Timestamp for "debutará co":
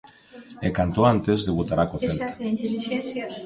1.47-1.97